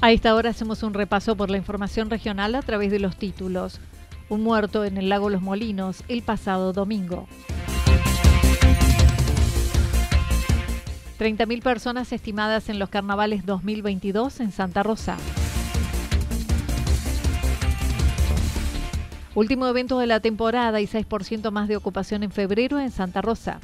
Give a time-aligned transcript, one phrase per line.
[0.00, 3.80] A esta hora hacemos un repaso por la información regional a través de los títulos.
[4.28, 7.26] Un muerto en el lago Los Molinos el pasado domingo.
[11.18, 15.16] 30.000 personas estimadas en los carnavales 2022 en Santa Rosa.
[19.34, 23.58] Último evento de la temporada y 6% más de ocupación en febrero en Santa Rosa.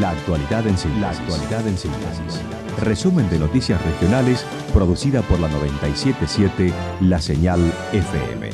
[0.00, 2.40] La actualidad en síntesis.
[2.80, 6.72] Resumen de noticias regionales producida por la 977
[7.02, 7.60] La Señal
[7.92, 8.50] FM.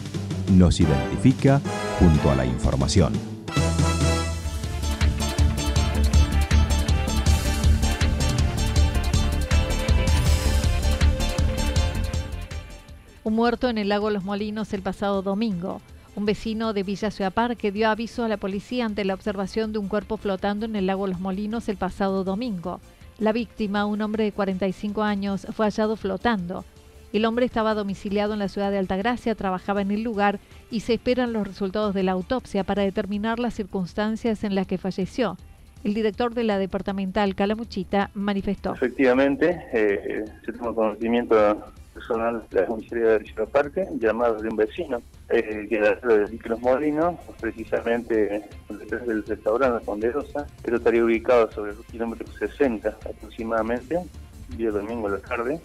[0.53, 1.63] Nos identifica
[1.99, 3.15] junto a la información.
[13.25, 15.81] Un muerto en el lago Los Molinos el pasado domingo.
[16.21, 19.79] Un vecino de Villa Ciudad Parque dio aviso a la policía ante la observación de
[19.79, 22.79] un cuerpo flotando en el lago Los Molinos el pasado domingo.
[23.19, 26.67] La víctima, un hombre de 45 años, fue hallado flotando.
[27.15, 30.93] El hombre estaba domiciliado en la ciudad de Altagracia, trabajaba en el lugar y se
[30.93, 35.39] esperan los resultados de la autopsia para determinar las circunstancias en las que falleció.
[35.85, 38.75] El director de la departamental Calamuchita manifestó.
[38.75, 45.01] Efectivamente, eh, se toma conocimiento personal de la comisaría de Parque, llamado de un vecino,
[45.31, 51.73] eh, que era de Los Molinos, precisamente detrás del restaurante Ponderosa, pero estaría ubicado sobre
[51.73, 54.01] el kilómetro 60 aproximadamente,
[54.57, 55.61] día domingo a la tarde.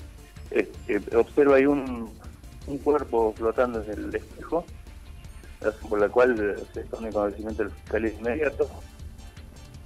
[0.51, 2.09] Este, observa ahí un,
[2.67, 4.65] un cuerpo flotando desde el espejo,
[5.89, 8.69] por la cual se pone conocimiento del fiscalía inmediato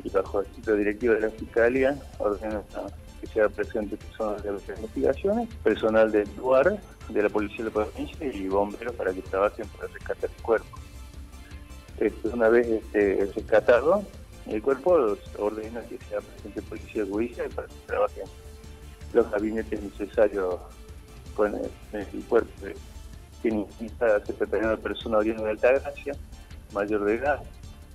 [0.04, 2.62] y bajo el sitio directivo de la fiscalía ordena
[3.20, 7.72] que sea presente personal de las investigaciones, personal del lugar, de la policía de la
[7.72, 10.80] provincia y bomberos para que trabajen para rescatar el cuerpo.
[12.24, 14.04] Una vez este, rescatado
[14.48, 18.24] el cuerpo, ordena que sea presente policía judicial para que trabajen
[19.14, 20.56] los gabinetes necesarios
[21.36, 22.50] con el, cuerpo.
[23.42, 26.14] Tiene se prepara una persona oriunda de Altagracia,
[26.74, 27.44] mayor de edad,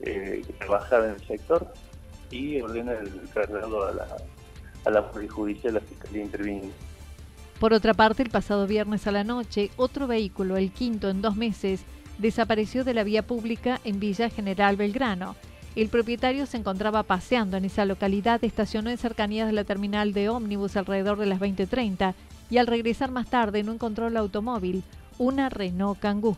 [0.00, 1.66] eh, que trabajaba en el sector
[2.30, 4.06] y ordena el traslado a la
[4.84, 6.70] a la Judicial la Fiscalía intervino.
[7.64, 11.34] Por otra parte, el pasado viernes a la noche, otro vehículo, el quinto en dos
[11.34, 11.82] meses,
[12.18, 15.34] desapareció de la vía pública en Villa General Belgrano.
[15.74, 20.28] El propietario se encontraba paseando en esa localidad, estacionó en cercanías de la terminal de
[20.28, 22.12] ómnibus alrededor de las 20.30
[22.50, 24.82] y al regresar más tarde no encontró el automóvil,
[25.16, 26.36] una Renault Kangoo.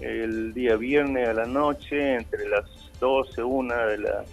[0.00, 2.70] El día viernes a la noche, entre las
[3.00, 4.24] 12, una de la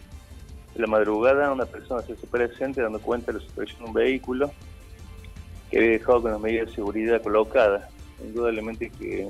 [0.76, 4.52] la madrugada una persona se hace presente dando cuenta de la situación de un vehículo
[5.76, 7.90] que había dejado con las medidas de seguridad colocadas.
[8.24, 9.28] Indudablemente que,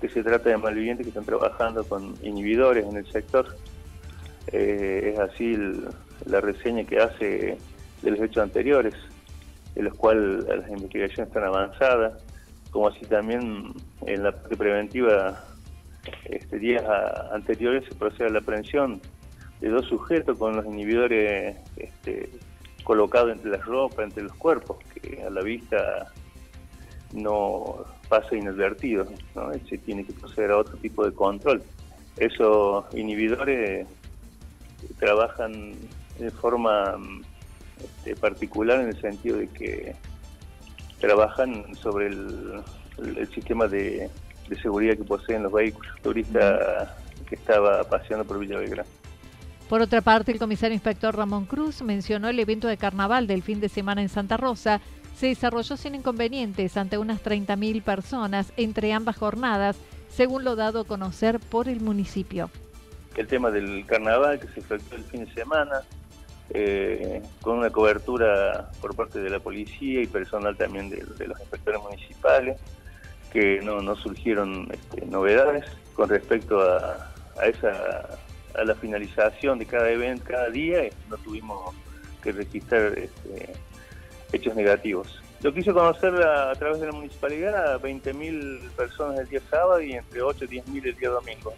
[0.00, 3.56] que se trata de malvivientes que están trabajando con inhibidores en el sector.
[4.52, 5.56] Eh, es así
[6.26, 7.58] la reseña que hace
[8.02, 8.94] de los hechos anteriores,
[9.74, 12.22] en los cuales las investigaciones están avanzadas,
[12.70, 13.74] como así también
[14.06, 15.44] en la parte preventiva
[16.26, 16.84] este, días
[17.32, 19.00] anteriores se procede a la aprehensión
[19.60, 22.30] de dos sujetos con los inhibidores este,
[22.82, 26.12] colocados entre las ropas, entre los cuerpos, que a la vista
[27.12, 29.52] no pasa inadvertido, ¿no?
[29.68, 31.62] se tiene que proceder a otro tipo de control.
[32.16, 33.86] Esos inhibidores
[34.98, 35.74] trabajan
[36.18, 36.96] de forma
[37.82, 39.94] este, particular en el sentido de que
[41.00, 42.62] trabajan sobre el,
[43.34, 44.08] sistema de,
[44.62, 46.90] seguridad que poseen los vehículos turistas
[47.26, 49.01] que estaba paseando por Villa Belgrano.
[49.72, 53.58] Por otra parte, el comisario inspector Ramón Cruz mencionó el evento de carnaval del fin
[53.58, 54.82] de semana en Santa Rosa.
[55.16, 59.78] Se desarrolló sin inconvenientes ante unas 30.000 personas entre ambas jornadas,
[60.10, 62.50] según lo dado a conocer por el municipio.
[63.16, 65.80] El tema del carnaval que se efectuó el fin de semana,
[66.50, 71.80] eh, con una cobertura por parte de la policía y personal también de, los inspectores
[71.80, 72.60] municipales,
[73.32, 75.64] que no, surgieron este, novedades
[75.94, 78.18] con respecto a esa
[78.54, 81.74] a la finalización de cada evento, cada día, no tuvimos
[82.22, 83.52] que registrar este,
[84.32, 85.22] hechos negativos.
[85.42, 89.92] Lo quiso conocer a, través de la municipalidad a 20.000 personas el día sábado y
[89.92, 91.54] entre 8 y 10.000 el día domingo.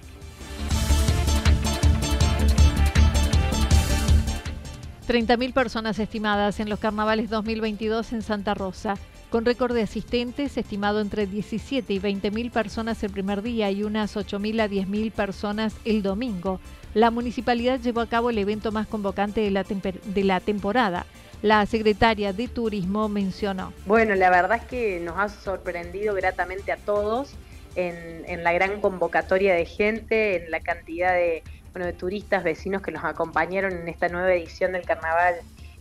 [5.06, 8.96] ...30.000 personas estimadas en los carnavales 2022 en Santa Rosa
[9.34, 13.82] con récord de asistentes estimado entre 17 y 20 mil personas el primer día y
[13.82, 16.60] unas 8 mil a 10 mil personas el domingo.
[16.94, 21.06] La municipalidad llevó a cabo el evento más convocante de la, de la temporada.
[21.42, 23.72] La secretaria de Turismo mencionó.
[23.84, 27.34] Bueno, la verdad es que nos ha sorprendido gratamente a todos
[27.74, 31.42] en, la gran convocatoria de gente, en la cantidad de,
[31.72, 35.34] bueno, de turistas, vecinos que nos acompañaron en esta nueva edición del carnaval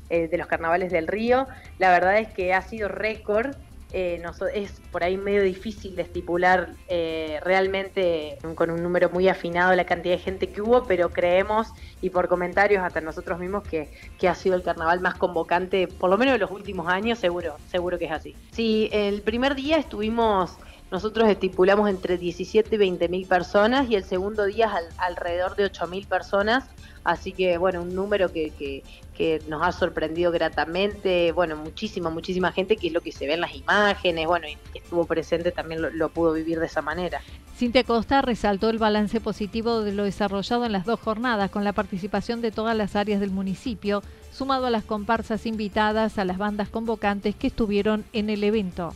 [0.09, 1.47] eh, de los carnavales del río.
[1.77, 3.55] La verdad es que ha sido récord.
[3.93, 4.21] Eh,
[4.55, 9.85] es por ahí medio difícil de estipular eh, realmente con un número muy afinado la
[9.85, 11.67] cantidad de gente que hubo, pero creemos
[12.01, 16.09] y por comentarios hasta nosotros mismos que, que ha sido el carnaval más convocante, por
[16.09, 18.35] lo menos de los últimos años, seguro, seguro que es así.
[18.51, 20.57] Sí, el primer día estuvimos
[20.93, 25.87] nosotros estipulamos entre 17 y 20 mil personas y el segundo día alrededor de 8
[25.87, 26.65] mil personas.
[27.03, 31.31] Así que, bueno, un número que, que, nos ha sorprendido gratamente.
[31.31, 34.25] Bueno, muchísima, muchísima gente, que es lo que se ve en las imágenes.
[34.25, 37.21] Bueno, y estuvo presente también lo, lo pudo vivir de esa manera.
[37.55, 41.73] Cintia Costa resaltó el balance positivo de lo desarrollado en las dos jornadas, con la
[41.73, 44.01] participación de todas las áreas del municipio,
[44.31, 48.93] sumado a las comparsas invitadas, a las bandas convocantes que estuvieron en el evento.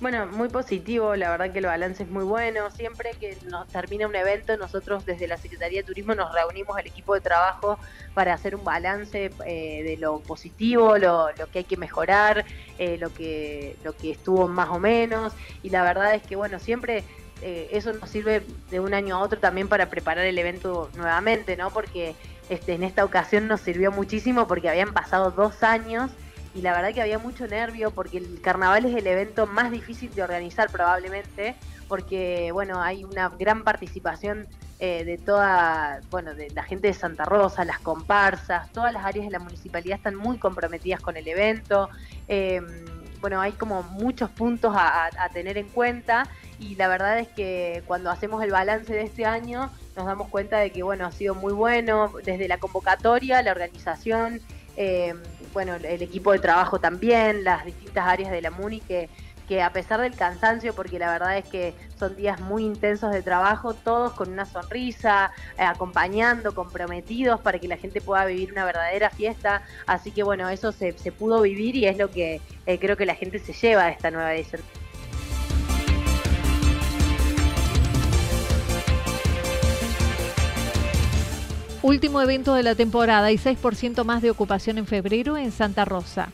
[0.00, 2.70] Bueno, muy positivo, la verdad que el balance es muy bueno.
[2.70, 6.86] Siempre que nos termina un evento, nosotros desde la Secretaría de Turismo nos reunimos al
[6.86, 7.78] equipo de trabajo
[8.14, 12.46] para hacer un balance eh, de lo positivo, lo, que hay que mejorar,
[12.78, 15.34] eh, lo, que, lo que estuvo más o menos.
[15.62, 17.04] Y la verdad es que, bueno, siempre
[17.42, 21.58] eh, eso nos sirve de un año a otro también para preparar el evento nuevamente,
[21.58, 21.68] ¿no?
[21.72, 22.14] Porque
[22.48, 26.10] este, en esta ocasión nos sirvió muchísimo porque habían pasado dos años
[26.54, 30.12] y la verdad que había mucho nervio porque el carnaval es el evento más difícil
[30.14, 31.54] de organizar probablemente
[31.88, 34.46] porque bueno hay una gran participación
[34.80, 39.26] eh, de toda bueno de la gente de Santa Rosa las comparsas todas las áreas
[39.26, 41.88] de la municipalidad están muy comprometidas con el evento
[42.26, 42.66] em,
[43.20, 46.26] bueno hay como muchos puntos a, a tener en cuenta
[46.58, 50.58] y la verdad es que cuando hacemos el balance de este año nos damos cuenta
[50.58, 54.40] de que bueno ha sido muy bueno desde la convocatoria la organización
[54.76, 55.14] eh,
[55.52, 59.08] bueno, el equipo de trabajo también, las distintas áreas de la MUNI que,
[59.50, 63.20] que a pesar del cansancio, porque la verdad es que son días muy intensos de
[63.20, 68.64] trabajo, todos con una sonrisa, eh, acompañando, comprometidos para que la gente pueda vivir una
[68.64, 69.62] verdadera fiesta.
[69.86, 73.16] Así que bueno, eso se, pudo vivir y es lo que eh, creo que la
[73.16, 74.62] gente se lleva de esta nueva edición.
[81.90, 86.28] Último evento de la temporada y 6% más de ocupación en febrero en Santa Rosa.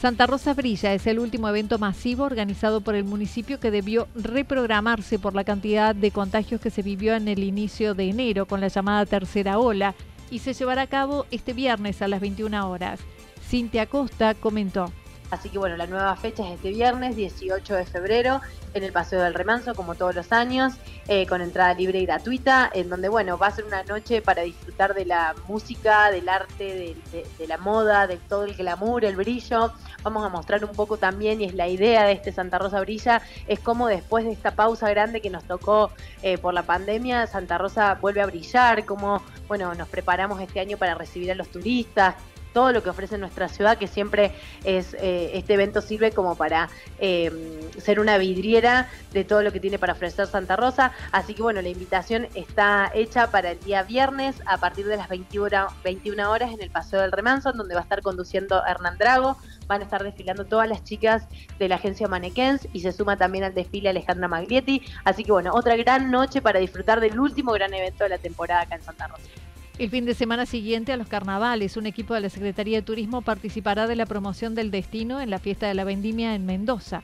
[0.00, 5.18] Santa Rosa Brilla es el último evento masivo organizado por el municipio que debió reprogramarse
[5.18, 8.68] por la cantidad de contagios que se vivió en el inicio de enero con la
[8.68, 9.96] llamada tercera ola
[10.30, 13.00] y se llevará a cabo este viernes a las 21 horas.
[13.44, 14.92] Cintia Costa comentó.
[15.32, 18.42] Así que bueno, la nueva fecha es este viernes, 18 de febrero,
[18.74, 20.74] en el Paseo del Remanso, como todos los años,
[21.08, 24.42] eh, con entrada libre y gratuita, en donde bueno, va a ser una noche para
[24.42, 26.94] disfrutar de la música, del arte,
[27.38, 29.72] de, la moda, de todo el glamour, el brillo.
[30.02, 33.22] Vamos a mostrar un poco también, y es la idea de este Santa Rosa Brilla,
[33.48, 37.56] es como después de esta pausa grande que nos tocó eh, por la pandemia, Santa
[37.56, 42.16] Rosa vuelve a brillar, como bueno, nos preparamos este año para recibir a los turistas,
[42.52, 44.32] todo lo que ofrece nuestra ciudad, que siempre
[44.64, 46.68] es eh, este evento sirve como para
[46.98, 47.32] em,
[47.78, 50.92] ser una vidriera de todo lo que tiene para ofrecer Santa Rosa.
[51.10, 55.08] Así que bueno, la invitación está hecha para el día viernes a partir de las
[55.08, 59.36] 21, 21 horas en el Paseo del Remanso, donde va a estar conduciendo Hernán Drago.
[59.66, 61.26] Van a estar desfilando todas las chicas
[61.58, 64.82] de la agencia Manequens y se suma también al desfile Alejandra Maglietti.
[65.04, 68.62] Así que bueno, otra gran noche para disfrutar del último gran evento de la temporada
[68.62, 69.51] acá en Santa Rosa.
[69.78, 73.22] El fin de semana siguiente a los carnavales, un equipo de la Secretaría de Turismo
[73.22, 77.02] participará de la promoción del destino en la fiesta de la vendimia en Mendoza.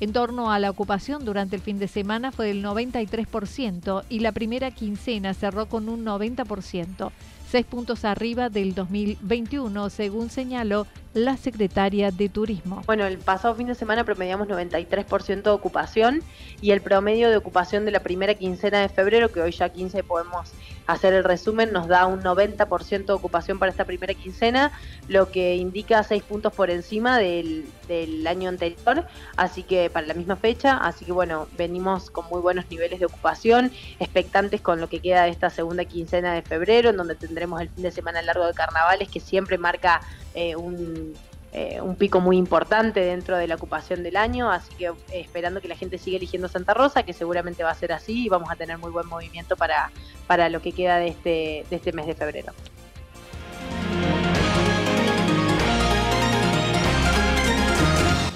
[0.00, 4.32] En torno a la ocupación durante el fin de semana fue del 93% y la
[4.32, 7.10] primera quincena cerró con un 90%
[7.50, 10.86] seis puntos arriba del 2021, según señaló
[11.24, 12.82] la secretaria de Turismo.
[12.86, 16.22] Bueno, el pasado fin de semana promediamos 93% de ocupación
[16.60, 20.02] y el promedio de ocupación de la primera quincena de febrero, que hoy ya 15
[20.04, 20.52] podemos
[20.86, 24.72] hacer el resumen, nos da un 90% de ocupación para esta primera quincena,
[25.06, 29.06] lo que indica seis puntos por encima del, del año anterior,
[29.36, 33.06] así que para la misma fecha, así que bueno, venimos con muy buenos niveles de
[33.06, 33.70] ocupación,
[34.00, 37.68] expectantes con lo que queda de esta segunda quincena de febrero, en donde tendremos el
[37.68, 40.00] fin de semana largo de carnavales, que siempre marca
[40.38, 41.14] eh, un
[41.50, 45.62] eh, un pico muy importante dentro de la ocupación del año, así que eh, esperando
[45.62, 48.50] que la gente siga eligiendo Santa Rosa, que seguramente va a ser así y vamos
[48.50, 49.90] a tener muy buen movimiento para,
[50.26, 52.52] para lo que queda de este, de este mes de febrero.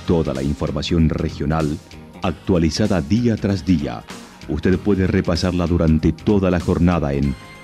[0.07, 1.79] Toda la información regional
[2.23, 4.05] actualizada día tras día.
[4.49, 7.35] Usted puede repasarla durante toda la jornada en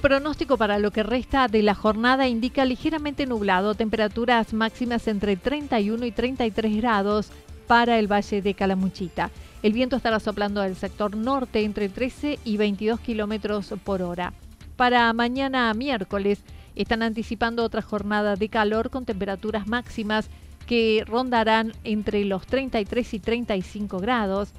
[0.00, 6.06] Pronóstico para lo que resta de la jornada indica ligeramente nublado, temperaturas máximas entre 31
[6.06, 7.30] y 33 grados
[7.66, 9.30] para el valle de Calamuchita.
[9.62, 14.32] El viento estará soplando del sector norte entre 13 y 22 kilómetros por hora.
[14.76, 16.42] Para mañana miércoles
[16.74, 20.30] están anticipando otra jornada de calor con temperaturas máximas
[20.66, 24.52] que rondarán entre los 33 y 35 grados.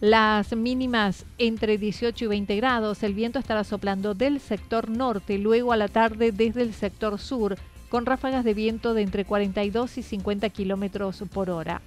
[0.00, 3.02] Las mínimas entre 18 y 20 grados.
[3.02, 7.56] El viento estará soplando del sector norte, luego a la tarde desde el sector sur,
[7.88, 11.80] con ráfagas de viento de entre 42 y 50 kilómetros por hora.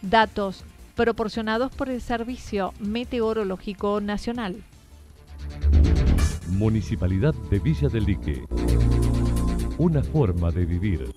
[0.00, 0.64] Datos
[0.94, 4.56] proporcionados por el Servicio Meteorológico Nacional.
[6.48, 8.44] Municipalidad de Villa del Lique.
[9.76, 11.12] Una forma de vivir.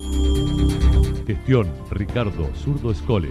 [1.26, 3.30] Gestión Ricardo Zurdo Escole.